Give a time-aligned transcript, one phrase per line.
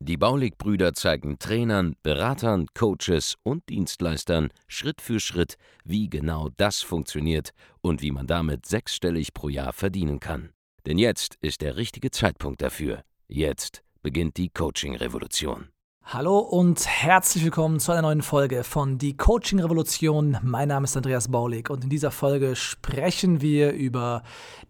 [0.00, 7.50] Die Baulig-Brüder zeigen Trainern, Beratern, Coaches und Dienstleistern Schritt für Schritt, wie genau das funktioniert
[7.80, 10.50] und wie man damit sechsstellig pro Jahr verdienen kann.
[10.86, 13.02] Denn jetzt ist der richtige Zeitpunkt dafür.
[13.28, 15.68] Jetzt beginnt die Coaching-Revolution.
[16.04, 20.38] Hallo und herzlich willkommen zu einer neuen Folge von Die Coaching Revolution.
[20.42, 24.24] Mein Name ist Andreas Baulig und in dieser Folge sprechen wir über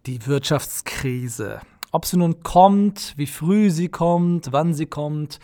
[0.05, 1.61] die Wirtschaftskrise.
[1.91, 5.39] Ob sie nun kommt, wie früh sie kommt, wann sie kommt,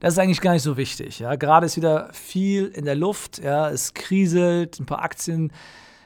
[0.00, 1.18] das ist eigentlich gar nicht so wichtig.
[1.20, 1.36] Ja.
[1.36, 3.70] Gerade ist wieder viel in der Luft, ja.
[3.70, 5.52] es kriselt, ein paar Aktien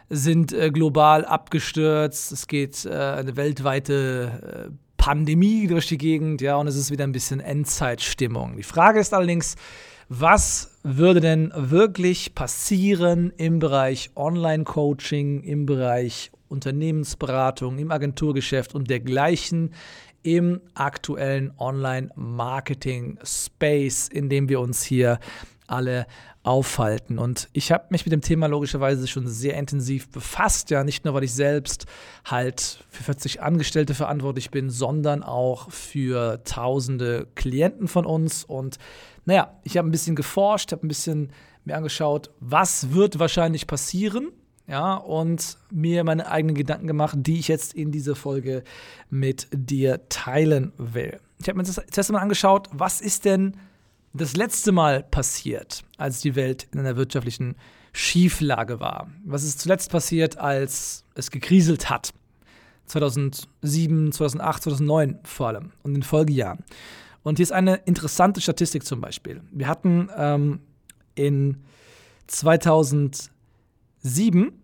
[0.09, 6.57] sind äh, global abgestürzt, es geht äh, eine weltweite äh, Pandemie durch die Gegend, ja,
[6.57, 8.57] und es ist wieder ein bisschen Endzeitstimmung.
[8.57, 9.55] Die Frage ist allerdings,
[10.09, 19.73] was würde denn wirklich passieren im Bereich Online-Coaching, im Bereich Unternehmensberatung, im Agenturgeschäft und dergleichen
[20.23, 25.19] im aktuellen Online-Marketing-Space, in dem wir uns hier
[25.67, 26.07] alle
[26.43, 27.19] aufhalten.
[27.19, 31.15] Und ich habe mich mit dem Thema logischerweise schon sehr intensiv befasst, ja, nicht nur,
[31.15, 31.87] weil ich selbst
[32.25, 38.45] halt für 40 Angestellte verantwortlich bin, sondern auch für tausende Klienten von uns.
[38.45, 38.79] Und
[39.27, 41.31] naja, ich habe ein bisschen geforscht, habe ein bisschen
[41.65, 44.33] mir angeschaut, was wird wahrscheinlich passieren
[44.71, 48.63] ja, und mir meine eigenen Gedanken gemacht, die ich jetzt in dieser Folge
[49.11, 51.19] mit dir teilen will.
[51.41, 53.57] Ich habe mir das zuerst mal angeschaut, was ist denn
[54.13, 57.57] das letzte Mal passiert, als die Welt in einer wirtschaftlichen
[57.93, 59.11] Schieflage war?
[59.25, 62.15] Was ist zuletzt passiert, als es gekriselt hat?
[62.87, 66.61] 2007, 2008, 2009 vor allem und in den Folgejahren.
[67.25, 69.43] Und hier ist eine interessante Statistik zum Beispiel.
[69.51, 70.61] Wir hatten ähm,
[71.17, 71.65] in
[72.29, 74.60] 2007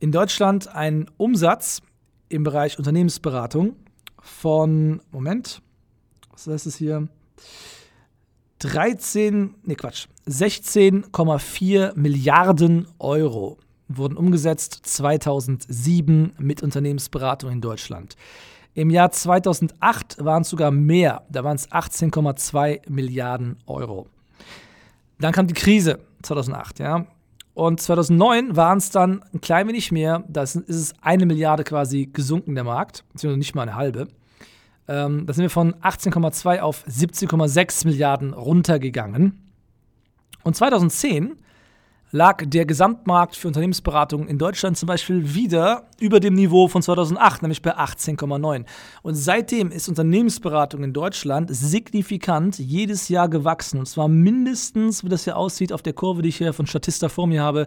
[0.00, 1.82] in Deutschland einen Umsatz
[2.28, 3.76] im Bereich Unternehmensberatung
[4.20, 5.62] von, Moment,
[6.32, 7.08] was heißt es hier?
[8.60, 18.16] 13, nee Quatsch, 16,4 Milliarden Euro wurden umgesetzt 2007 mit Unternehmensberatung in Deutschland.
[18.74, 24.06] Im Jahr 2008 waren es sogar mehr, da waren es 18,2 Milliarden Euro.
[25.18, 27.06] Dann kam die Krise 2008, ja.
[27.60, 30.24] Und 2009 waren es dann ein klein wenig mehr.
[30.28, 34.08] Da ist es eine Milliarde quasi gesunken, der Markt, beziehungsweise nicht mal eine halbe.
[34.88, 39.52] Ähm, da sind wir von 18,2 auf 17,6 Milliarden runtergegangen.
[40.42, 41.36] Und 2010
[42.12, 47.42] lag der Gesamtmarkt für Unternehmensberatungen in Deutschland zum Beispiel wieder über dem Niveau von 2008,
[47.42, 48.64] nämlich bei 18,9.
[49.02, 53.78] Und seitdem ist Unternehmensberatung in Deutschland signifikant jedes Jahr gewachsen.
[53.78, 57.08] Und zwar mindestens, wie das hier aussieht, auf der Kurve, die ich hier von Statista
[57.08, 57.66] vor mir habe,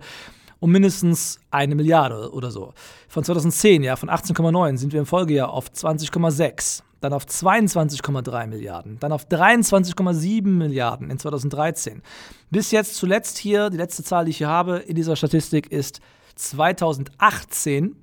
[0.60, 2.74] um mindestens eine Milliarde oder so.
[3.08, 8.98] Von 2010, ja, von 18,9 sind wir im Folgejahr auf 20,6 dann auf 22,3 Milliarden,
[9.00, 12.02] dann auf 23,7 Milliarden in 2013.
[12.50, 16.00] Bis jetzt zuletzt hier, die letzte Zahl, die ich hier habe in dieser Statistik, ist
[16.36, 17.98] 2018.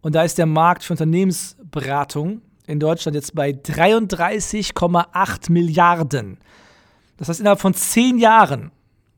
[0.00, 6.38] Und da ist der Markt für Unternehmensberatung in Deutschland jetzt bei 33,8 Milliarden.
[7.18, 8.72] Das heißt, innerhalb von zehn Jahren,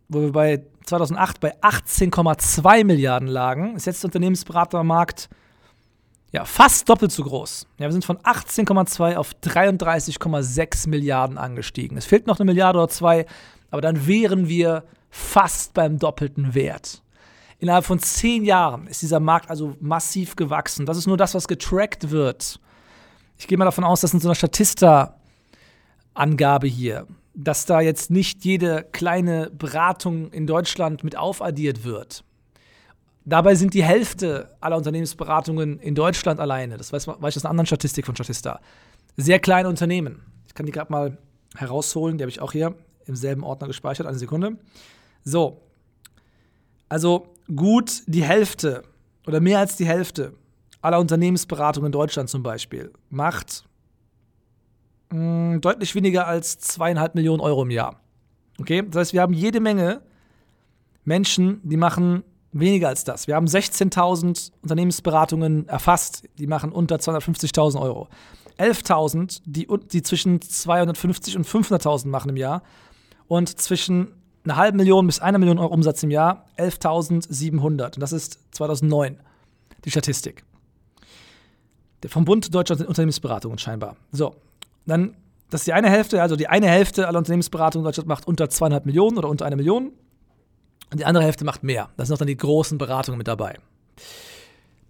[0.09, 5.31] wo wir bei 2008 bei 18,2 Milliarden lagen, ist jetzt der Unternehmensberatermarkt
[6.33, 7.67] ja, fast doppelt so groß.
[7.79, 11.97] Ja, wir sind von 18,2 auf 33,6 Milliarden angestiegen.
[11.97, 13.27] Es fehlt noch eine Milliarde oder zwei,
[13.71, 17.03] aber dann wären wir fast beim doppelten Wert.
[17.59, 20.87] Innerhalb von zehn Jahren ist dieser Markt also massiv gewachsen.
[20.87, 22.61] Das ist nur das, was getrackt wird.
[23.37, 28.45] Ich gehe mal davon aus, dass in so einer Statista-Angabe hier, dass da jetzt nicht
[28.45, 32.25] jede kleine Beratung in Deutschland mit aufaddiert wird.
[33.31, 37.51] Dabei sind die Hälfte aller Unternehmensberatungen in Deutschland alleine, das weiß, weiß ich aus einer
[37.51, 38.59] anderen Statistik von Statista,
[39.17, 40.21] sehr kleine Unternehmen.
[40.49, 41.17] Ich kann die gerade mal
[41.55, 42.75] herausholen, die habe ich auch hier
[43.07, 44.59] im selben Ordner gespeichert, eine Sekunde.
[45.23, 45.61] So,
[46.89, 48.83] also gut die Hälfte
[49.29, 50.35] oder mehr als die Hälfte
[50.83, 53.65] aller Unternehmensberatungen in Deutschland zum Beispiel macht
[55.11, 58.01] mh, hm, deutlich weniger als zweieinhalb Millionen Euro im Jahr.
[58.59, 60.03] Okay, das heißt, wir haben jede Menge
[61.05, 63.27] Menschen, die machen Weniger als das.
[63.29, 68.09] Wir haben 16.000 Unternehmensberatungen erfasst, die machen unter 250.000 Euro.
[68.59, 72.63] 11.000, die, die zwischen 250 und 500.000 machen im Jahr.
[73.29, 74.09] Und zwischen
[74.45, 77.95] einer halben Million bis einer Million Euro Umsatz im Jahr 11.700.
[77.95, 79.19] Und das ist 2009.
[79.85, 80.45] Die Statistik.
[82.07, 83.97] Vom Bund Deutscher Unternehmensberatungen scheinbar.
[84.13, 84.35] So,
[84.87, 85.17] dann,
[85.51, 88.51] das ist die eine Hälfte, also die eine Hälfte aller Unternehmensberatungen in Deutschland macht unter
[88.51, 89.93] zweieinhalb Millionen oder unter eine Million.
[90.91, 91.91] Und die andere Hälfte macht mehr.
[91.97, 93.59] Da sind auch dann die großen Beratungen mit dabei.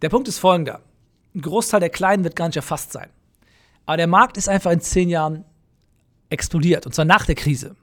[0.02, 0.80] Der Punkt ist folgender.
[1.34, 3.10] Ein Großteil der Kleinen wird gar nicht erfasst sein.
[3.86, 5.44] Aber der Markt ist einfach in zehn Jahren
[6.30, 7.76] explodiert, und zwar nach der Krise.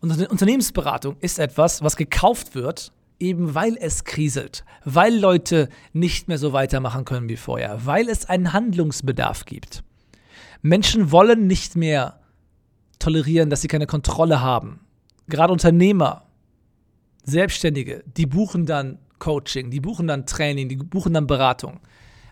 [0.00, 6.38] Und Unternehmensberatung ist etwas, was gekauft wird, eben weil es kriselt, weil Leute nicht mehr
[6.38, 9.84] so weitermachen können wie vorher, weil es einen Handlungsbedarf gibt.
[10.62, 12.20] Menschen wollen nicht mehr
[12.98, 14.80] tolerieren, dass sie keine Kontrolle haben.
[15.28, 16.26] Gerade Unternehmer,
[17.24, 21.80] Selbstständige, die buchen dann Coaching, die buchen dann Training, die buchen dann Beratung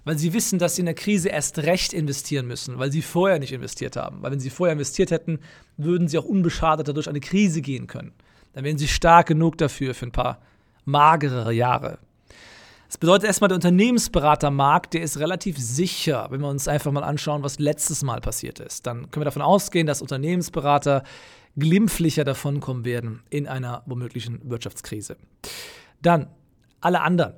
[0.05, 3.39] weil sie wissen, dass sie in der Krise erst recht investieren müssen, weil sie vorher
[3.39, 4.23] nicht investiert haben.
[4.23, 5.39] Weil wenn sie vorher investiert hätten,
[5.77, 8.13] würden sie auch unbeschadet durch eine Krise gehen können.
[8.53, 10.41] Dann wären sie stark genug dafür für ein paar
[10.85, 11.99] magerere Jahre.
[12.89, 17.43] Das bedeutet erstmal, der Unternehmensberatermarkt, der ist relativ sicher, wenn wir uns einfach mal anschauen,
[17.43, 18.87] was letztes Mal passiert ist.
[18.87, 21.03] Dann können wir davon ausgehen, dass Unternehmensberater
[21.57, 25.17] glimpflicher davonkommen werden in einer womöglichen Wirtschaftskrise.
[26.01, 26.29] Dann
[26.81, 27.35] alle anderen,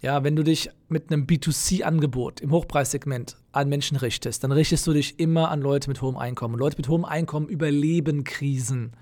[0.00, 4.92] ja, wenn du dich mit einem B2C-Angebot im Hochpreissegment an Menschen richtest, dann richtest du
[4.92, 6.58] dich immer an Leute mit hohem Einkommen.
[6.58, 8.92] Leute mit hohem Einkommen überleben Krisen.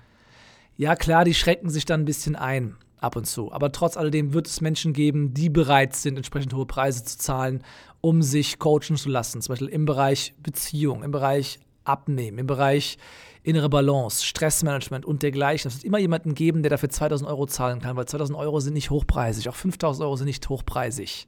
[0.77, 3.51] Ja, klar, die schrecken sich dann ein bisschen ein, ab und zu.
[3.51, 7.63] Aber trotz alledem wird es Menschen geben, die bereit sind, entsprechend hohe Preise zu zahlen,
[8.01, 9.41] um sich coachen zu lassen.
[9.41, 12.97] Zum Beispiel im Bereich Beziehung, im Bereich Abnehmen, im Bereich
[13.43, 15.67] innere Balance, Stressmanagement und dergleichen.
[15.67, 18.73] Es wird immer jemanden geben, der dafür 2000 Euro zahlen kann, weil 2000 Euro sind
[18.73, 21.27] nicht hochpreisig, auch 5000 Euro sind nicht hochpreisig.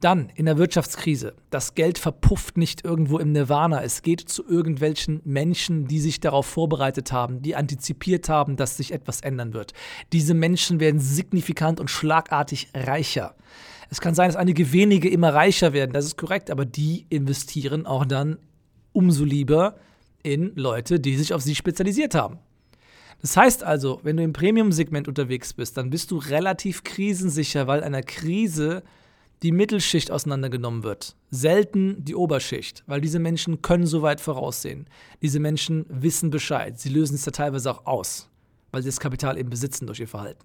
[0.00, 1.34] Dann in der Wirtschaftskrise.
[1.50, 3.82] Das Geld verpufft nicht irgendwo im Nirvana.
[3.82, 8.92] Es geht zu irgendwelchen Menschen, die sich darauf vorbereitet haben, die antizipiert haben, dass sich
[8.92, 9.72] etwas ändern wird.
[10.12, 13.34] Diese Menschen werden signifikant und schlagartig reicher.
[13.90, 17.86] Es kann sein, dass einige wenige immer reicher werden, das ist korrekt, aber die investieren
[17.86, 18.38] auch dann
[18.98, 19.76] umso lieber
[20.24, 22.38] in Leute, die sich auf sie spezialisiert haben.
[23.22, 27.84] Das heißt also, wenn du im Premium-Segment unterwegs bist, dann bist du relativ krisensicher, weil
[27.84, 28.82] einer Krise
[29.44, 31.14] die Mittelschicht auseinandergenommen wird.
[31.30, 34.88] Selten die Oberschicht, weil diese Menschen können so weit voraussehen.
[35.22, 36.80] Diese Menschen wissen Bescheid.
[36.80, 38.28] Sie lösen es ja teilweise auch aus,
[38.72, 40.44] weil sie das Kapital eben besitzen durch ihr Verhalten.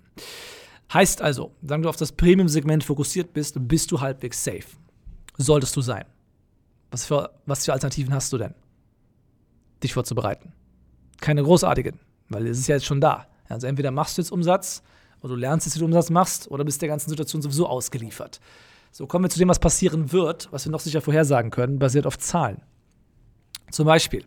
[0.93, 4.77] Heißt also, wenn du auf das Premium-Segment fokussiert bist, bist du halbwegs safe.
[5.39, 6.05] Solltest du sein.
[6.93, 8.53] Was für, was für Alternativen hast du denn?
[9.83, 10.53] dich vorzubereiten.
[11.21, 11.99] Keine großartigen,
[12.29, 13.27] weil es ist ja jetzt schon da.
[13.47, 14.81] Also entweder machst du jetzt Umsatz
[15.21, 18.39] oder du lernst jetzt, wie du Umsatz machst, oder bist der ganzen Situation sowieso ausgeliefert.
[18.91, 22.05] So kommen wir zu dem, was passieren wird, was wir noch sicher vorhersagen können, basiert
[22.05, 22.61] auf Zahlen.
[23.71, 24.25] Zum Beispiel,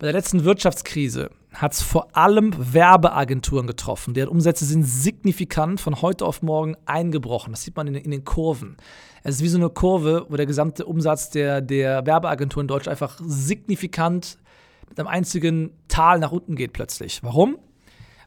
[0.00, 4.14] bei der letzten Wirtschaftskrise hat es vor allem Werbeagenturen getroffen.
[4.14, 7.52] Deren Umsätze sind signifikant von heute auf morgen eingebrochen.
[7.52, 8.78] Das sieht man in, in den Kurven.
[9.24, 12.92] Es ist wie so eine Kurve, wo der gesamte Umsatz der, der Werbeagenturen in Deutschland
[12.92, 14.38] einfach signifikant
[14.88, 17.22] mit einem einzigen Tal nach unten geht plötzlich.
[17.22, 17.58] Warum?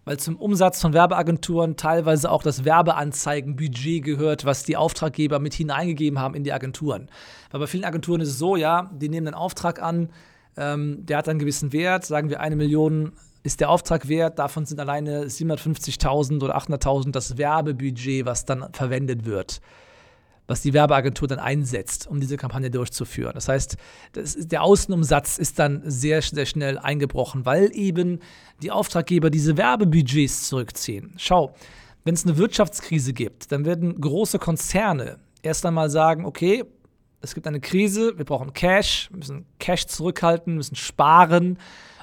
[0.06, 6.20] Weil zum Umsatz von Werbeagenturen teilweise auch das Werbeanzeigenbudget gehört, was die Auftraggeber mit hineingegeben
[6.20, 7.10] haben in die Agenturen.
[7.50, 10.10] Weil bei vielen Agenturen ist es so, ja, die nehmen einen Auftrag an,
[10.58, 13.14] ähm, der hat einen gewissen Wert, sagen wir eine Million
[13.46, 19.26] ist der Auftrag wert, davon sind alleine 750.000 oder 800.000 das Werbebudget, was dann verwendet
[19.26, 19.60] wird
[20.48, 23.32] was die Werbeagentur dann einsetzt, um diese Kampagne durchzuführen.
[23.34, 23.78] Das heißt,
[24.14, 28.20] das ist, der Außenumsatz ist dann sehr, sehr schnell eingebrochen, weil eben
[28.62, 31.14] die Auftraggeber diese Werbebudgets zurückziehen.
[31.18, 31.56] Schau,
[32.04, 36.66] wenn es eine Wirtschaftskrise gibt, dann werden große Konzerne erst einmal sagen, okay,
[37.24, 41.58] es gibt eine Krise, wir brauchen Cash, wir müssen Cash zurückhalten, müssen sparen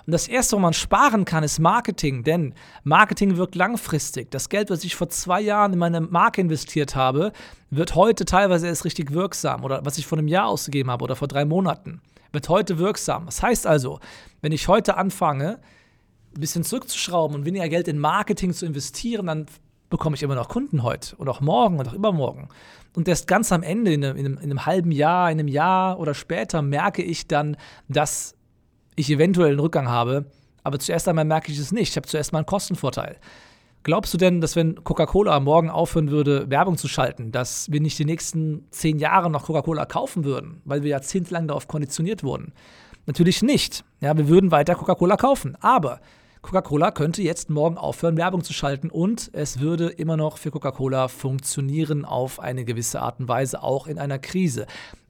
[0.06, 4.30] und das Erste, wo man sparen kann, ist Marketing, denn Marketing wirkt langfristig.
[4.30, 7.32] Das Geld, was ich vor zwei Jahren in meine Marke investiert habe,
[7.70, 11.16] wird heute teilweise erst richtig wirksam oder was ich vor einem Jahr ausgegeben habe oder
[11.16, 12.00] vor drei Monaten,
[12.32, 13.26] wird heute wirksam.
[13.26, 14.00] Das heißt also,
[14.40, 15.60] wenn ich heute anfange,
[16.34, 19.46] ein bisschen zurückzuschrauben und weniger Geld in Marketing zu investieren, dann
[19.90, 22.48] bekomme ich immer noch Kunden heute und auch morgen und auch übermorgen.
[22.94, 25.48] Und erst ganz am Ende, in einem, in einem, in einem halben Jahr, in einem
[25.48, 27.56] Jahr oder später, merke ich dann,
[27.88, 28.34] dass
[28.96, 30.26] ich eventuell einen Rückgang habe,
[30.62, 31.90] aber zuerst einmal merke ich es nicht.
[31.90, 33.16] Ich habe zuerst mal einen Kostenvorteil.
[33.82, 37.98] Glaubst du denn, dass wenn Coca-Cola morgen aufhören würde, Werbung zu schalten, dass wir nicht
[37.98, 42.52] die nächsten zehn Jahre noch Coca-Cola kaufen würden, weil wir jahrzehntelang darauf konditioniert wurden?
[43.06, 43.84] Natürlich nicht.
[44.00, 45.56] Ja, wir würden weiter Coca-Cola kaufen.
[45.60, 46.00] Aber
[46.42, 51.08] Coca-Cola könnte jetzt morgen aufhören, Werbung zu schalten und es würde immer noch für Coca-Cola
[51.08, 54.66] funktionieren auf eine gewisse Art und Weise, auch in einer Krise.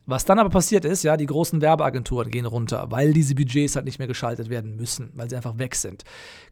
[0.07, 3.85] Was dann aber passiert ist, ja, die großen Werbeagenturen gehen runter, weil diese Budgets halt
[3.85, 6.03] nicht mehr geschaltet werden müssen, weil sie einfach weg sind.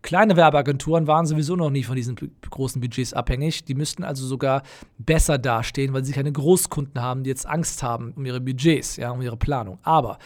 [0.01, 2.15] Kleine Werbeagenturen waren sowieso noch nie von diesen
[2.49, 3.65] großen Budgets abhängig.
[3.65, 4.63] Die müssten also sogar
[4.99, 9.11] besser dastehen, weil sie keine Großkunden haben, die jetzt Angst haben um ihre Budgets, ja,
[9.11, 9.79] um ihre Planung.
[9.83, 10.19] Aber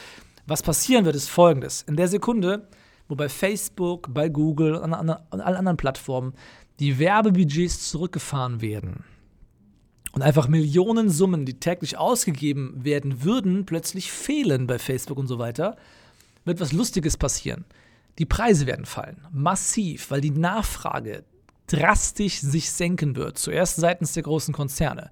[0.46, 1.82] was passieren wird, ist folgendes.
[1.82, 2.68] In der Sekunde,
[3.08, 6.34] wo bei Facebook, bei Google und an, an allen anderen Plattformen
[6.80, 9.04] die Werbebudgets zurückgefahren werden,
[10.12, 15.38] und einfach Millionen Summen, die täglich ausgegeben werden würden, plötzlich fehlen bei Facebook und so
[15.38, 15.76] weiter,
[16.44, 17.64] wird was Lustiges passieren.
[18.18, 21.24] Die Preise werden fallen, massiv, weil die Nachfrage
[21.66, 25.10] drastisch sich senken wird, zuerst seitens der großen Konzerne.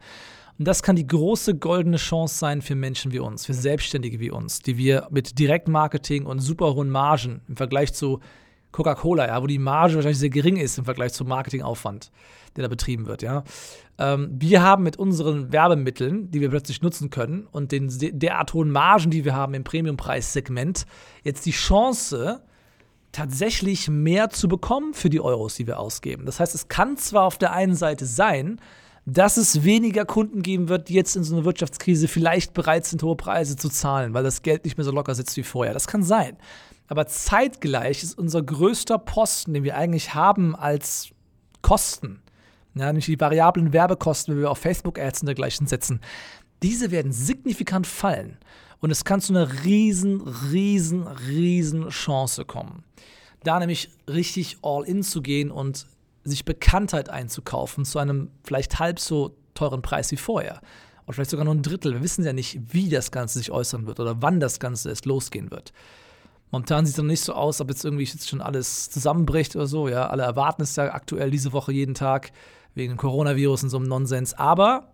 [0.61, 4.31] Und das kann die große goldene Chance sein für Menschen wie uns, für Selbstständige wie
[4.31, 8.21] uns, die wir mit Direktmarketing und super hohen Margen im Vergleich zu
[8.71, 12.13] Coca-Cola, ja, wo die Marge wahrscheinlich sehr gering ist im Vergleich zum Marketingaufwand,
[12.57, 13.43] der da betrieben wird, ja.
[13.97, 17.89] Ähm, wir haben mit unseren Werbemitteln, die wir plötzlich nutzen können und den
[18.19, 20.85] derart hohen Margen, die wir haben im Premiumpreissegment,
[21.25, 22.43] jetzt die Chance,
[23.13, 26.27] tatsächlich mehr zu bekommen für die Euros, die wir ausgeben.
[26.27, 28.61] Das heißt, es kann zwar auf der einen Seite sein,
[29.07, 33.03] dass es weniger Kunden geben wird, die jetzt in so einer Wirtschaftskrise vielleicht bereit sind,
[33.03, 35.73] hohe Preise zu zahlen, weil das Geld nicht mehr so locker sitzt wie vorher.
[35.73, 36.37] Das kann sein.
[36.87, 41.11] Aber zeitgleich ist unser größter Posten, den wir eigentlich haben als
[41.63, 42.21] Kosten,
[42.75, 46.01] ja, nämlich die variablen Werbekosten, wenn wir auf Facebook-Ads und dergleichen setzen,
[46.63, 48.39] diese werden signifikant fallen.
[48.81, 50.21] Und es kann zu einer riesen,
[50.53, 52.83] riesen, riesen Chance kommen.
[53.45, 55.87] Da nämlich richtig all in zu gehen und
[56.31, 60.61] sich Bekanntheit einzukaufen zu einem vielleicht halb so teuren Preis wie vorher.
[61.05, 61.95] Oder vielleicht sogar nur ein Drittel.
[61.95, 65.07] Wir wissen ja nicht, wie das Ganze sich äußern wird oder wann das Ganze erst
[65.07, 65.73] losgehen wird.
[66.51, 69.67] Momentan sieht es noch nicht so aus, ob jetzt irgendwie jetzt schon alles zusammenbricht oder
[69.67, 69.89] so.
[69.89, 72.33] Ja, alle erwarten es ja aktuell diese Woche jeden Tag
[72.75, 74.35] wegen dem Coronavirus und so einem Nonsens.
[74.35, 74.93] Aber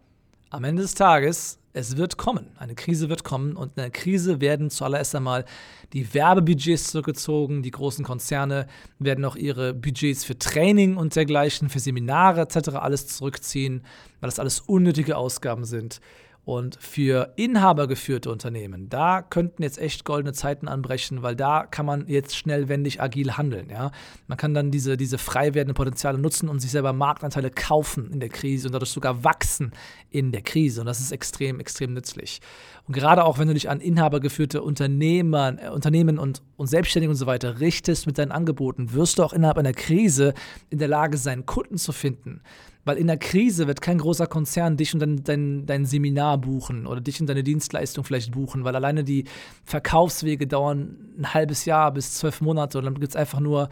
[0.51, 2.47] am Ende des Tages, es wird kommen.
[2.57, 5.45] Eine Krise wird kommen und in der Krise werden zuallererst einmal
[5.93, 7.63] die Werbebudgets zurückgezogen.
[7.63, 8.67] Die großen Konzerne
[8.99, 12.71] werden auch ihre Budgets für Training und dergleichen, für Seminare etc.
[12.77, 13.83] alles zurückziehen,
[14.21, 16.01] weil das alles unnötige Ausgaben sind.
[16.47, 22.07] Und für inhabergeführte Unternehmen, da könnten jetzt echt goldene Zeiten anbrechen, weil da kann man
[22.07, 23.69] jetzt schnellwendig agil handeln.
[23.69, 23.91] Ja?
[24.29, 28.21] Man kann dann diese, diese frei werdenden Potenziale nutzen und sich selber Marktanteile kaufen in
[28.21, 29.73] der Krise und dadurch sogar wachsen
[30.09, 30.83] in der Krise.
[30.83, 32.41] Und das ist extrem, extrem nützlich.
[32.87, 37.17] Und gerade auch, wenn du dich an inhabergeführte Unternehmer, äh, Unternehmen und, und Selbstständige und
[37.17, 40.33] so weiter richtest mit deinen Angeboten, wirst du auch innerhalb einer Krise
[40.71, 42.41] in der Lage sein, Kunden zu finden
[42.87, 46.87] weil in der Krise wird kein großer Konzern dich und dein, dein, dein Seminar buchen
[46.87, 49.25] oder dich und deine Dienstleistung vielleicht buchen, weil alleine die
[49.65, 53.71] Verkaufswege dauern ein halbes Jahr bis zwölf Monate und dann gibt es einfach nur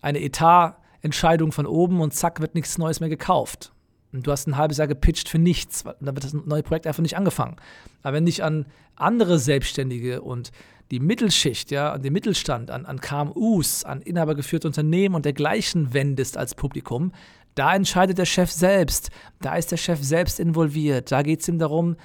[0.00, 3.72] eine Etatentscheidung von oben und zack, wird nichts Neues mehr gekauft.
[4.12, 5.82] Und du hast ein halbes Jahr gepitcht für nichts.
[5.82, 7.56] Da wird das neue Projekt einfach nicht angefangen.
[8.04, 10.52] Aber wenn dich an andere Selbstständige und
[10.92, 16.36] die Mittelschicht, ja, an den Mittelstand, an, an KMUs, an inhabergeführte Unternehmen und dergleichen wendest
[16.36, 17.10] als Publikum,
[17.54, 19.10] da entscheidet der Chef selbst.
[19.40, 21.12] Da ist der Chef selbst involviert.
[21.12, 21.96] Da geht es ihm darum,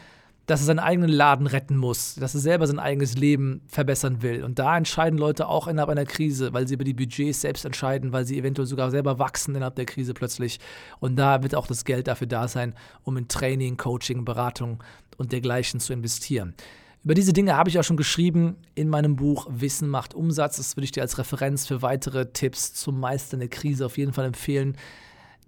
[0.49, 4.43] dass er seinen eigenen Laden retten muss, dass er selber sein eigenes Leben verbessern will.
[4.43, 8.13] Und da entscheiden Leute auch innerhalb einer Krise, weil sie über die Budgets selbst entscheiden,
[8.13, 10.59] weil sie eventuell sogar selber wachsen innerhalb der Krise plötzlich.
[10.99, 14.83] Und da wird auch das Geld dafür da sein, um in Training, Coaching, Beratung
[15.17, 16.55] und dergleichen zu investieren.
[17.03, 20.57] Über diese Dinge habe ich auch schon geschrieben in meinem Buch Wissen macht Umsatz.
[20.57, 24.13] Das würde ich dir als Referenz für weitere Tipps zum Meistern der Krise auf jeden
[24.13, 24.75] Fall empfehlen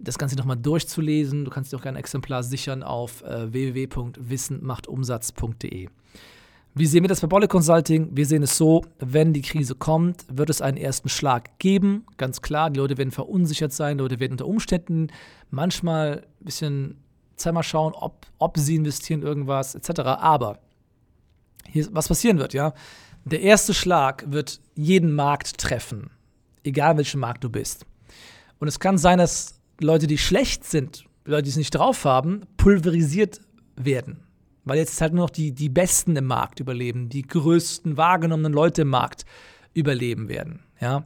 [0.02, 1.44] das Ganze nochmal durchzulesen.
[1.44, 5.88] Du kannst dir auch gerne ein Exemplar sichern auf äh, www.wissenmachtumsatz.de.
[6.74, 8.16] Wie sehen wir das bei Bolle Consulting?
[8.16, 12.06] Wir sehen es so, wenn die Krise kommt, wird es einen ersten Schlag geben.
[12.16, 15.08] Ganz klar, die Leute werden verunsichert sein, Leute werden unter Umständen
[15.50, 16.96] manchmal ein bisschen
[17.36, 20.00] Zeit mal schauen, ob, ob sie investieren in irgendwas etc.
[20.00, 20.60] Aber
[21.68, 22.72] hier, was passieren wird, ja,
[23.24, 26.10] der erste Schlag wird jeden Markt treffen,
[26.64, 27.84] egal welchen Markt du bist.
[28.58, 32.42] Und es kann sein, dass Leute, die schlecht sind, Leute, die es nicht drauf haben,
[32.56, 33.40] pulverisiert
[33.76, 34.24] werden.
[34.64, 38.82] Weil jetzt halt nur noch die, die Besten im Markt überleben, die größten wahrgenommenen Leute
[38.82, 39.24] im Markt
[39.74, 40.60] überleben werden.
[40.80, 41.04] Ja.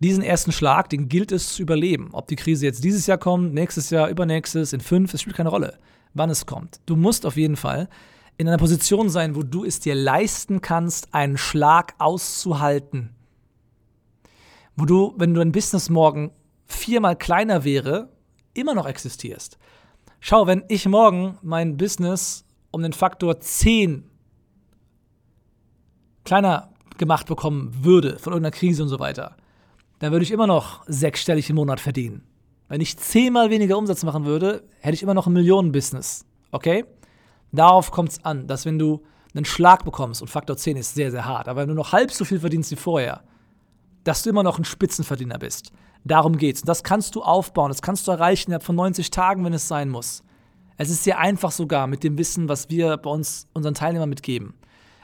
[0.00, 2.08] Diesen ersten Schlag, den gilt es zu überleben.
[2.12, 5.50] Ob die Krise jetzt dieses Jahr kommt, nächstes Jahr, übernächstes, in fünf, es spielt keine
[5.50, 5.78] Rolle,
[6.14, 6.80] wann es kommt.
[6.86, 7.88] Du musst auf jeden Fall
[8.38, 13.10] in einer Position sein, wo du es dir leisten kannst, einen Schlag auszuhalten.
[14.74, 16.30] Wo du, wenn du dein Business morgen
[16.70, 18.08] viermal kleiner wäre,
[18.54, 19.58] immer noch existierst.
[20.20, 24.04] Schau, wenn ich morgen mein Business um den Faktor 10
[26.24, 29.36] kleiner gemacht bekommen würde von irgendeiner Krise und so weiter,
[29.98, 32.22] dann würde ich immer noch sechsstellig im Monat verdienen.
[32.68, 36.24] Wenn ich zehnmal weniger Umsatz machen würde, hätte ich immer noch ein Millionen-Business.
[36.52, 36.84] Okay?
[37.52, 39.02] Darauf kommt es an, dass wenn du
[39.34, 42.12] einen Schlag bekommst und Faktor 10 ist sehr, sehr hart, aber wenn du noch halb
[42.12, 43.22] so viel verdienst wie vorher,
[44.04, 45.72] dass du immer noch ein Spitzenverdiener bist.
[46.04, 46.62] Darum geht's.
[46.62, 49.68] Und das kannst du aufbauen, das kannst du erreichen innerhalb von 90 Tagen, wenn es
[49.68, 50.22] sein muss.
[50.76, 54.54] Es ist sehr einfach sogar mit dem Wissen, was wir bei uns unseren Teilnehmern mitgeben.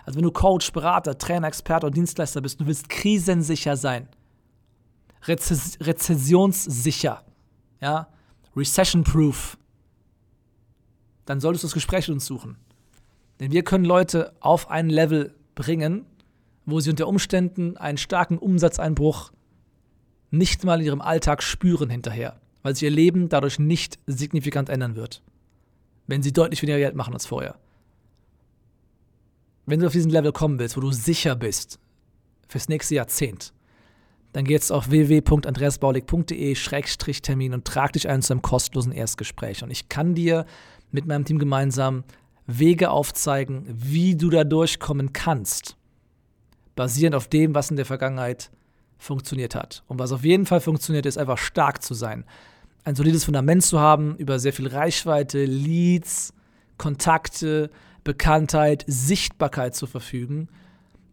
[0.07, 4.09] Also wenn du Coach, Berater, Trainer, Experte oder Dienstleister bist, du willst krisensicher sein,
[5.25, 7.25] Rezess rezessionssicher,
[7.81, 8.09] ja,
[8.57, 9.59] recession-proof,
[11.26, 12.57] dann solltest du das Gespräch mit uns suchen.
[13.41, 16.07] Denn wir können Leute auf ein Level bringen,
[16.65, 19.33] wo sie unter Umständen einen starken Umsatzeinbruch
[20.30, 24.95] nicht mal in ihrem Alltag spüren hinterher, weil sich ihr Leben dadurch nicht signifikant ändern
[24.97, 25.23] wird,
[26.06, 27.56] wenn sie deutlich weniger Geld machen als vorher.
[29.66, 31.78] Wenn du auf diesen Level kommen willst, wo du sicher bist
[32.49, 33.52] fürs nächste Jahrzehnt,
[34.33, 39.64] dann geh jetzt auf www.andreasbaulig.de-termin und trag dich ein zu einem kostenlosen Erstgespräch.
[39.64, 40.45] Und ich kann dir
[40.92, 42.04] mit meinem Team gemeinsam
[42.47, 45.76] Wege aufzeigen, wie du da durchkommen kannst,
[46.75, 48.50] basierend auf dem, was in der Vergangenheit
[48.99, 49.83] funktioniert hat.
[49.87, 52.25] Und was auf jeden Fall funktioniert, ist einfach stark zu sein.
[52.85, 56.33] Ein solides Fundament zu haben, über sehr viel Reichweite, Leads,
[56.79, 57.71] Kontakte,
[58.05, 60.49] Bekanntheit, Sichtbarkeit zu verfügen,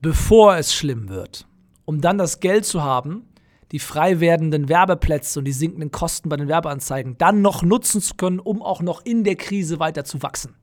[0.02, 1.48] bevor es schlimm wird.
[1.86, 3.26] Um dann das Geld zu haben,
[3.72, 8.14] die frei werdenden Werbeplätze und die sinkenden Kosten bei den Werbeanzeigen dann noch nutzen zu
[8.16, 10.56] können, um auch noch in der Krise weiter zu wachsen.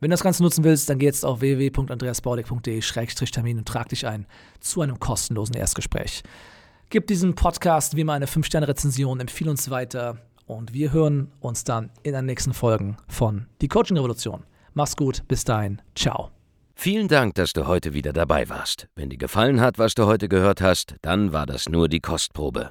[0.00, 4.26] Wenn du das Ganze nutzen willst, dann geh jetzt auf www.andreasbaudig.de-termin und trag dich ein
[4.60, 6.22] zu einem kostenlosen Erstgespräch.
[6.90, 11.90] Gib diesem Podcast wie immer eine 5-Sterne-Rezension, empfehle uns weiter und wir hören uns dann
[12.02, 14.44] in den nächsten Folgen von Die Coaching Revolution.
[14.74, 16.30] Mach's gut, bis dahin, ciao.
[16.74, 18.88] Vielen Dank, dass du heute wieder dabei warst.
[18.96, 22.70] Wenn dir gefallen hat, was du heute gehört hast, dann war das nur die Kostprobe.